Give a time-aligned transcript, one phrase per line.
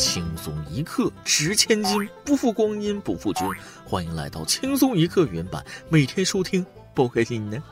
[0.00, 3.46] 轻松一刻值千金，不负光阴不负君。
[3.84, 7.62] 欢迎来到轻松一刻原版，每天收听，不开心呢。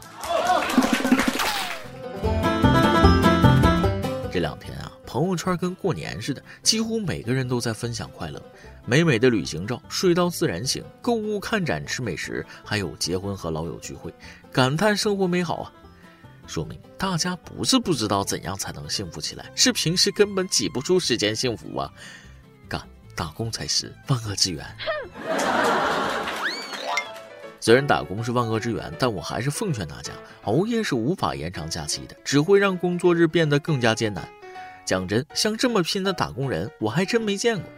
[4.31, 8.39] 这两天啊，朋友圈跟过年似的，几乎每个人都在分享快乐，
[8.85, 14.13] 美美的旅行照，睡到自然醒，购物看展吃美食，还有结婚和老友聚会，
[14.53, 15.73] 感叹生活美好啊。
[16.49, 21.93] 说明大家不是不知道怎样才能幸福起来，是平时根本挤不出时间幸福啊！
[22.69, 22.83] 干
[23.15, 24.67] 打工才是万恶之源。
[27.61, 30.13] 虽然打工是万恶之源，但我还是奉劝大家，
[30.45, 34.27] 熬夜是无法延长假期的，只会让工作日变得更加艰难。
[34.87, 37.71] 讲真，像这么拼的打工人，我还真没见过。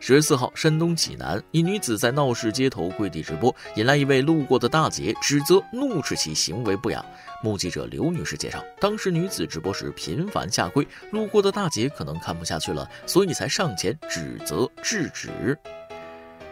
[0.00, 7.04] 十月四号，山东济南一女子在闹市街头跪地直播，引来一位路过的大姐指责、怒斥其行为不雅。
[7.42, 15.58] 目击者刘女士介绍，当时女子直播时频繁下跪，路过的大姐可能看不下去了，所以才上前指责制止。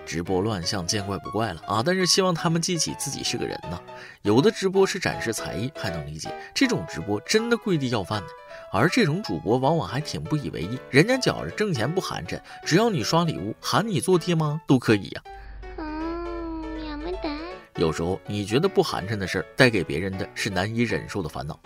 [0.04, 1.82] 直播乱象见怪不怪了啊！
[1.84, 3.80] 但是希望他们记起自己是个人呐。
[4.22, 8.28] 有的直播是展示才艺，还能理解；这种直播真的跪地要饭呢。
[8.76, 15.22] 而这种主播往往还挺不以为意，人家觉着挣钱不寒碜，只要你刷礼物喊你做爹妈都可以呀。
[15.78, 16.62] 嗯，
[17.76, 21.58] 有时候你觉得不寒碜的事儿，带给别人的是难以忍受的烦恼。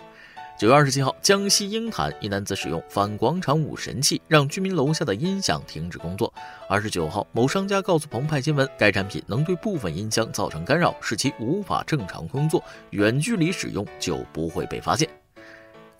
[0.57, 6.31] 九月二十七号，江西鹰潭一男子使用反广场舞神器，让居民楼下的音响停止工作。
[6.69, 15.09] 二十九号，某商家告诉澎湃新闻，该产品能对部分音箱造成干扰，使其无法正常工作，远距离使用就不会被发现。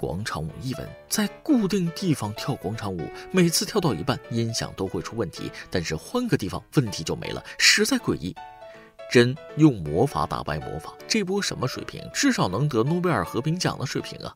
[0.01, 8.35] 广场舞一文，在固定地方跳广场舞，每次跳到一半，音响都会出问题，但是换个地方，问题就没了，实在诡异。
[9.11, 12.01] 真用魔法打败魔法，这波什么水平？
[12.11, 14.33] 至少能得诺贝尔和平奖的水平啊！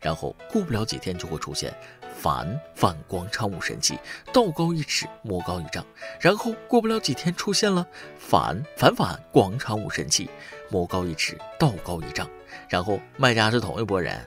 [0.00, 1.74] 然后过不了几天就会出现
[2.16, 3.98] 反反广场舞神器，
[4.32, 5.84] 道高一尺，魔高一丈。
[6.18, 10.30] 然后过不了几天出现了反反反广场舞神器，
[10.70, 12.26] 魔高一尺，道高一丈。
[12.70, 14.24] 然后卖家是同一拨人，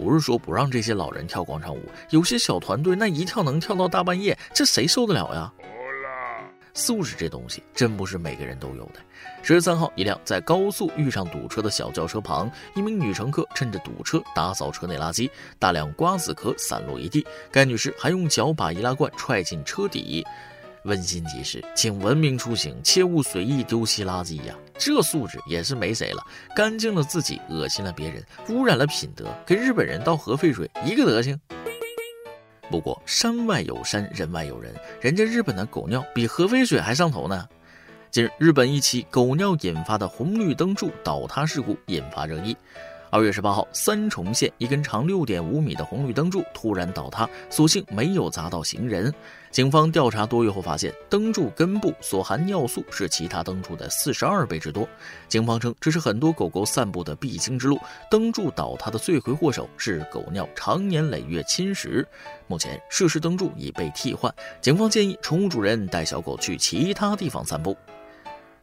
[0.00, 5.52] 不是说不让这些老人跳广场舞，有些小团队那一跳能跳到大半夜，这谁受得了呀？
[6.72, 9.00] 素质这东西真不是每个人都有的。
[9.42, 15.28] 十月三号，一辆在高速遇上堵车的小轿车旁，一名女乘客趁着堵车打扫车内垃圾，
[15.58, 17.26] 大量瓜子壳散落一地。
[17.50, 20.24] 该女士还用脚把易拉罐踹进车底。
[20.84, 24.54] 温馨提示：请文明出行，切勿随意丢弃垃圾呀！
[24.78, 26.26] 这素质也是没谁了，
[26.56, 31.38] 干净了自己，恶心了别人，污染了品德，跟日本人倒核废水一个德行。
[32.70, 37.46] 不过山外有山，人外有人，人家日本的狗尿比核废水还上头呢。
[38.10, 42.56] 近日，日本一起狗尿引发的红绿灯柱倒塌事故引发热议。
[43.12, 49.12] 二月十八号，三重县一根长六点五米的红绿灯柱突然倒塌，所幸没有砸到行人。
[49.50, 54.88] 警方调查多月后发现，灯柱根部所含尿素是其他灯柱的四十二倍之多。
[55.26, 57.80] 警方称，这是很多狗狗散步的必经之路。
[58.08, 62.06] 灯柱倒塌的罪魁祸首是狗尿长年累月侵蚀。
[62.46, 64.32] 目前，涉事灯柱已被替换。
[64.60, 67.76] 警方建议宠物主人带小狗去其他地方散步。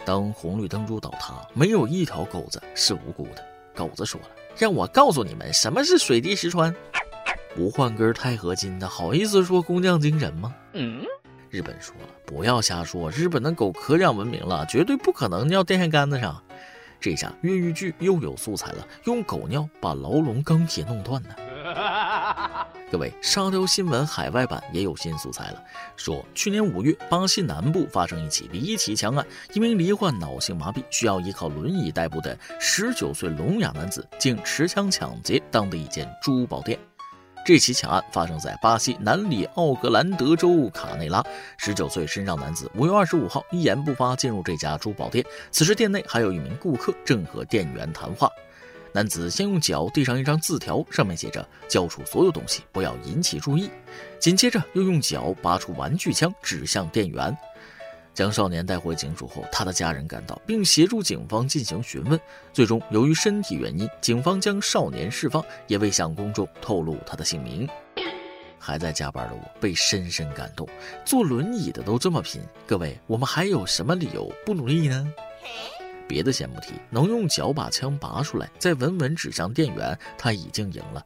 [0.06, 3.44] 当红绿灯柱倒塌，没有一条狗子是无辜的。
[3.78, 4.28] 狗子说了
[4.58, 6.74] ：“让我告诉你们，什么是水滴石穿。”
[7.56, 10.56] 不换根钛合金的，好意思说工匠精神吗？
[10.74, 11.04] 嗯，
[11.52, 16.42] 日本说了，不要瞎说，日本的狗可讲文明了，绝对不可能尿电线杆子上。
[17.00, 21.30] 这下越狱剧又有素材了，用狗尿把牢笼钢铁弄断呢。
[22.92, 25.64] 各位，沙雕新闻海外版也有新素材了。
[25.96, 36.80] 说去年五月，巴西南部发生一起离奇枪案，一名罹患脑性麻痹、需要依靠轮椅代步的十九岁聋哑男子，竟持枪抢劫当地一间珠宝店。
[37.46, 41.24] 这起抢案发生在巴西南里奥格兰德州卡内拉。
[41.58, 48.30] 十九岁身障男子五月二十五号一言不发进入这家珠宝店，此时店内还有一名顾客正和店员谈话。
[48.98, 53.70] 男子先用脚递上一张字条，上面写着“交出所有东西，不要引起注意”。
[54.18, 57.38] 紧接着又用脚拔出玩具枪，指向店员，
[58.16, 62.20] 将少年带回警署后，他的家人赶到，并协助警方进行询问。
[62.52, 67.70] 最终，由于身体原因，警方将少年释放，也未向公众透露他的姓名。
[68.58, 70.68] 还在加班的我被深深感动，
[71.06, 75.08] 坐轮椅的都这么拼，各位，我们还有什么理由不努力呢？
[76.08, 81.06] 别的先不提，能用脚把枪拔出来，再稳稳指向店员，他已经赢了。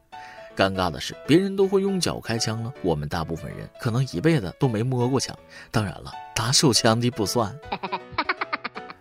[0.54, 5.36] 尴尬的是，别人都会用脚开枪了，我们大部分人可能一辈子都没摸过枪。
[5.70, 7.58] 当然了，打手枪的不算。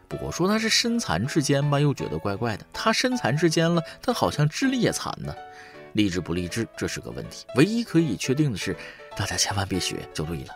[0.08, 2.66] 不过说他是身残志坚吧，又觉得怪怪的。
[2.72, 5.36] 他身残志坚了，但好像智力也残呢。
[5.94, 7.46] 励志不励志，这是个问题。
[7.56, 8.76] 唯一可以确定的是，
[9.18, 10.54] 大家千万别学就对了。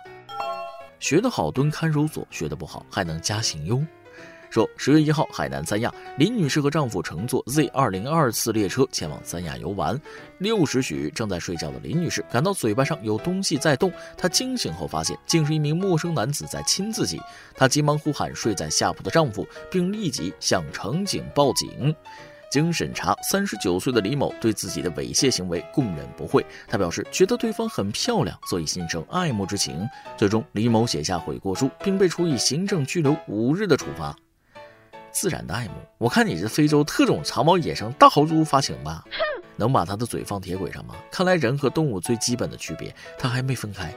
[1.01, 3.85] 学得好蹲看守所，学得不好还能加刑哟。
[4.55, 9.99] 说十月一号，海南三亚，林女士和丈夫乘坐 Z 二零二次列车前往三亚游玩。
[10.37, 17.19] 六时许，正在睡觉的林女士感到嘴巴上有东西在动，她惊醒后发现竟是一名陌生男子在亲自己。
[17.53, 21.93] 她急忙呼喊睡在下铺的丈夫，并立即向乘警报警。
[22.49, 26.45] 经审查，三十九岁的李某对自己的猥亵行为供认不讳。
[26.65, 29.85] 他表示觉得对方很漂亮，所以心生爱慕之情。
[30.15, 34.15] 最终，李某写下悔过书，并被处以行政拘留五日的处罚。
[35.15, 39.01] 自然的爱慕，我看你是非洲特种长毛野生大豪猪发情吧？
[39.55, 40.93] 能把他的嘴放铁轨上吗？
[41.09, 43.95] 看来人和动物最基本的区别，他还没分开。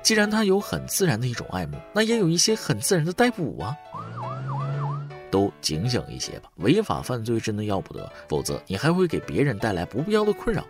[0.00, 3.76] 既然他有很自然的一种爱慕，那也有一些很自然的逮捕啊。
[5.28, 10.64] 都警醒一些吧，违法犯罪真的要不得，否则你还会给别人带来不必要的困扰。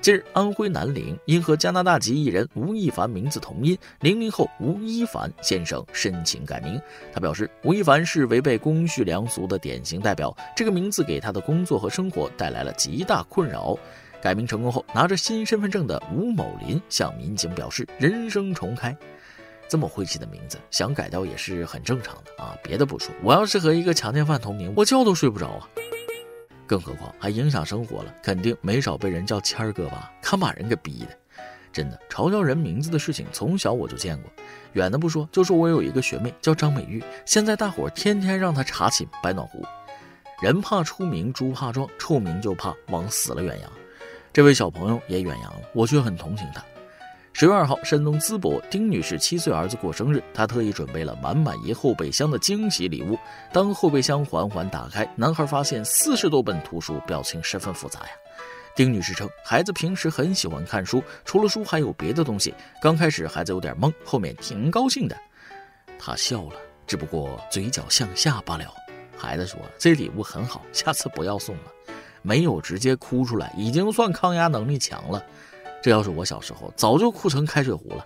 [0.00, 6.80] 近日，安徽南陵因和加拿大籍艺人吴亦凡名字同音，零零后吴亦凡先生申请改名。
[7.12, 13.76] 他表示，吴亦凡是违背公序良俗的典型代表，这个名字给他的工作和生活带来了极大困扰。
[14.22, 18.96] 改名成功后，拿着新身份证的吴某林向民警表示，人生重开。
[19.68, 22.56] 这么晦气的名字，想改掉也是很正常的啊。
[22.62, 25.68] 别的不说，我要是和一个强奸犯同名，我觉都睡不着啊。
[26.68, 30.12] 更何况还影响生活了，肯定没少被人叫谦儿哥吧？
[30.22, 31.18] 看把人给逼的，
[31.72, 34.30] 真的嘲笑人名字的事情，从小我就见过。
[34.74, 39.64] 远的不说，就说我有一个学妹叫张美玉，现在大伙天天让她查寝白暖壶。
[40.42, 43.72] 人怕出名，猪怕壮，臭名就怕往死了远扬。
[44.32, 46.62] 这位小朋友也远扬了，我却很同情他。
[47.32, 53.16] 十月二号，山东淄博丁女士七岁儿子过生日，她特意准备了满满一后备箱的惊喜礼物。
[53.52, 58.08] 当后备箱缓缓打开，男孩发现四十多本图书，表情十分复杂呀。
[58.74, 62.52] 丁女士称，孩子平时很喜欢看书，除了书还有别的东西。
[62.82, 65.16] 刚开始孩子有点懵，后面挺高兴的。
[65.96, 66.52] 他笑了，
[66.88, 68.64] 只不过嘴角向下罢了。
[69.16, 71.62] 孩子说：“这礼物很好，下次不要送了。”
[72.20, 75.24] 没有直接哭出来，已经算抗压能力强了。
[75.82, 78.04] 这要是我小时候，早就哭成开水壶了。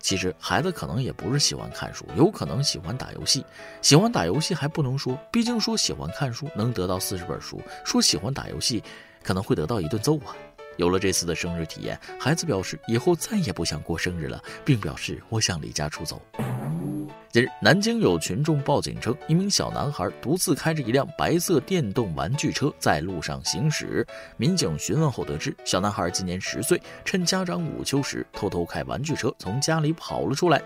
[0.00, 3.44] 其实孩子可能也不是喜欢看书，有可能喜欢打游戏。
[3.80, 8.82] 喜欢打游戏还不能说，毕竟说喜欢看书能得到四十本书，说喜欢打游戏
[9.22, 10.36] 可能会得到一顿揍啊。
[10.76, 16.20] 有了这次的生日体验，孩子表示以后再也不想过生日了，并表示我想离家出走。
[17.30, 24.06] 近日，南京有群众报警称，一名小男孩独自开着一辆白色电动玩具车在路上行驶。
[24.36, 30.62] 民警询问后得知，小男孩今年十岁，趁家长午休时偷偷开玩具车从家里跑了出来。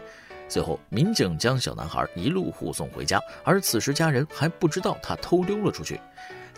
[0.46, 5.98] 随后，民警将小男孩一路护送回家，而此时家人还不知道他偷溜了出去。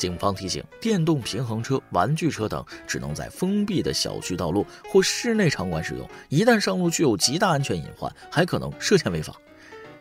[0.00, 9.34] 警方提醒，电动平衡车、玩具车等只能在封闭的小区道路或室内场馆使用，一旦上路具有极大安全隐患，还可能涉嫌违法。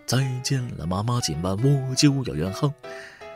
[0.06, 2.74] 再见了，妈妈，今晚我就要远航。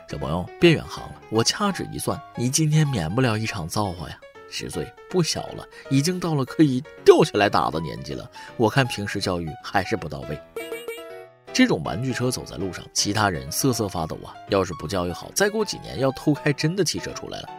[0.10, 4.18] 小朋友，别远航了，我掐指一算，你今天免不了一场造化呀。
[4.50, 8.30] 十岁不小了，已经到了可以吊起来打的年纪了。
[8.56, 10.39] 我看平时教育还是不到位。
[11.53, 14.33] 这种玩具车走在路上，其他人瑟瑟发抖啊。
[14.50, 17.50] 要是不教育好，再过几年要偷开真的汽车出来了。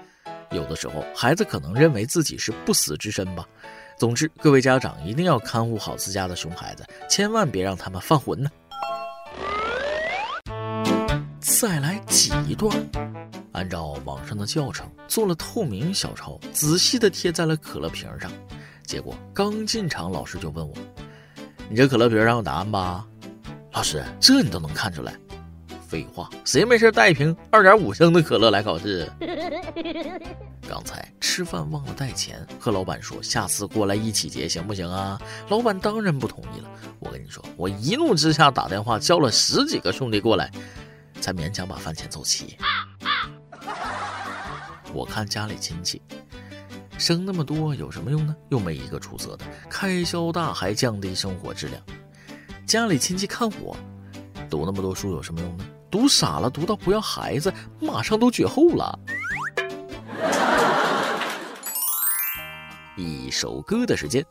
[0.51, 3.47] 有的时候，孩子可能认为自己是不死之身吧。
[3.97, 8.51] 总之，各位家长一定要看护好自家的熊孩子，千万别让他们犯浑呢。
[11.39, 12.77] 再来挤一段，
[13.53, 18.29] 按照网上的教程做了透明小抄，仔细的贴在了可乐瓶上。
[18.85, 20.75] 结果刚进场，老师就问我
[21.71, 23.07] ：“你这可乐瓶上有答案吧？”
[23.75, 25.13] 老师，这你都能看出来？
[25.89, 29.11] 废话，谁没事带一瓶二点五升的可乐来考试？
[30.69, 35.21] 刚才吃饭忘了带钱，和老板说下次过来一起结，行不行啊？
[35.49, 36.71] 老板当然不同意了。
[37.01, 40.51] 我跟你说，我一怒之下打电话叫了十几个兄弟过来。
[41.21, 42.57] 才勉强把饭钱凑齐。
[44.93, 46.03] 我看家里亲戚
[46.99, 48.37] 生那么多有什么用呢？
[48.51, 51.83] 又没一个出色的，开销大还降低生活质量。
[52.67, 53.77] 家里亲戚看我
[54.49, 55.65] 读那么多书有什么用呢？
[55.91, 58.99] 读傻了，读到不要孩子，马上都绝后了。
[62.97, 64.25] 一首歌的时间。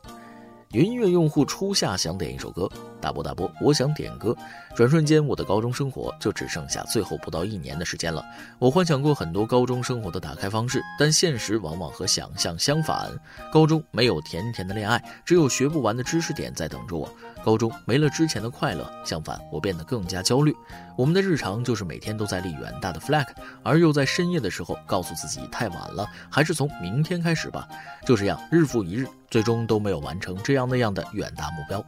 [0.72, 2.68] 云音乐用户初夏想点一首歌，
[3.00, 4.36] 大波大波，我想点歌。
[4.76, 8.26] 转瞬间，我的高中生活就只剩下最后不到一年的时间了。
[8.58, 13.08] 我幻想过很多高中生活的打开方式，但现实往往和想象相反。
[13.52, 17.08] 高中没有甜甜的恋爱，只有学不完的知识点在等着我。
[17.44, 20.56] 高中没了之前的快乐，相反，我变得更加焦虑。
[20.96, 23.28] 我们的日常就是每天都在立远大的 flag，
[23.64, 27.68] 而又在深夜的时候告诉自己太晚了，还是从明天开始吧。
[28.06, 30.68] 就这样，日复一日，最终都没有完成这样。
[30.70, 31.84] 那样的远大目标。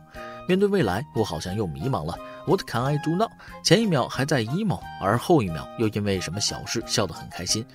[0.47, 2.15] 面对未来，我好像又迷茫了。
[2.45, 3.29] What can I do now？
[3.63, 7.65] 前一秒还在 emo，而后一秒又因为什么小事笑得很开心。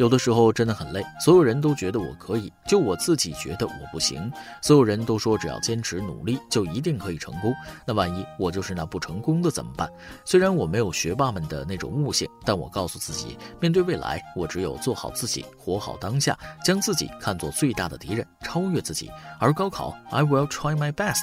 [0.00, 4.32] 有的时候真的很累，所有人都觉得我可以，就我自己觉得我不行。
[4.62, 7.54] 所有人都说只要坚持努力就一定可以成功，
[7.84, 9.86] 那万一我就是那不成功的怎么办？
[10.24, 19.10] 虽然我没有学霸们的那种悟性，但我告诉自己，面对未来，我只有做好自己，活好当下，将自己看作最大的敌人，超越自己。
[19.38, 21.20] 而高考，I will try my best。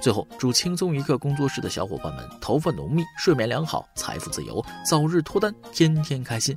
[0.00, 6.56] 最后，祝轻松一刻工作室的小伙伴们头发浓密，睡眠良好，财富自由，早日脱单，天天开心。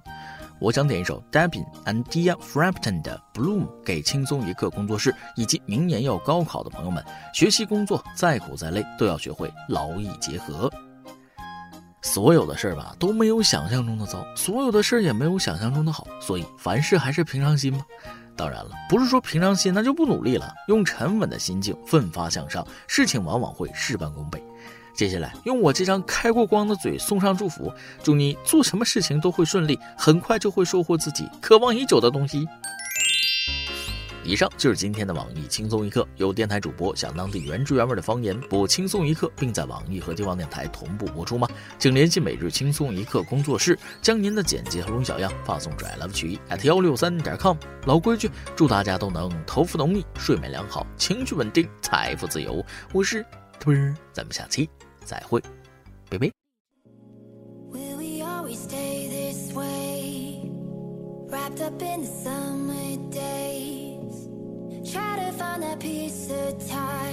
[0.59, 7.03] 我想点一首 Debbie and Dia Frampton 的 Bloom 给轻松一刻工作室以及明年要高考的朋友们。
[7.33, 10.71] 学习工作再苦再累，都要学会劳逸结合。
[12.01, 17.83] 所有的事儿吧都没有想象中的糟，所有的事儿也没有想象中的好，所以凡事还是平常心吧。
[18.38, 24.43] 当然了，不是说平常心那就不努力了，用沉稳的心境奋发向上，事情往往会事半功倍。
[24.95, 27.71] 接下来，用我这张开过光的嘴送上祝福，
[28.01, 32.47] 祝你做什么事情都会顺利，很快就会收获自己渴望已久的东西。
[34.23, 41.47] 以上就是今天的网易轻松一刻，由电台主播讲当地原汁原味的方言播轻松一刻，并在网易和地方电台同步播出吗？
[41.77, 47.55] 请联系每日轻松一刻工作室，将您的简介和录音小样发送至 i love 曲艺 at 幺六三点 com。
[47.85, 52.65] 老规矩，祝大家都能头发浓密，睡眠良好，情绪稳定，财富自由。
[52.93, 53.23] 我是
[53.59, 54.67] 嘚儿，咱们下期。
[55.04, 55.42] 再会，
[56.08, 56.30] 拜拜。
[61.30, 64.28] Wrapped up in the summer days
[64.84, 67.03] Try to find that piece of time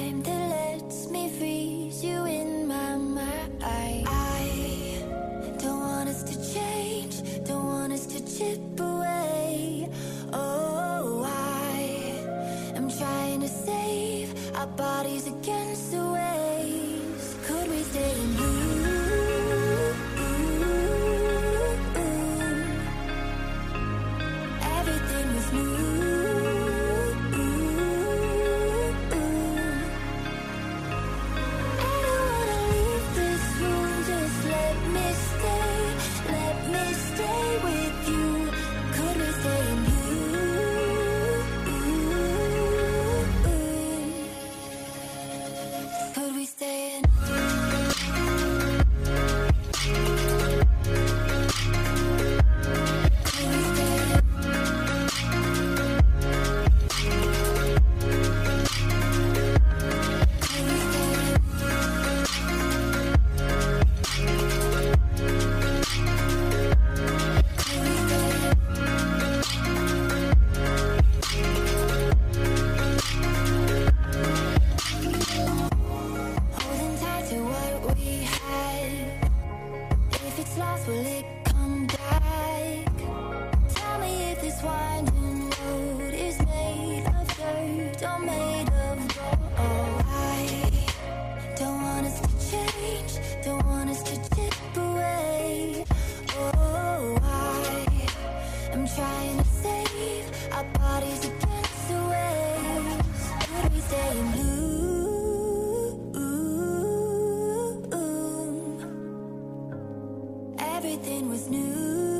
[110.92, 112.11] Everything was new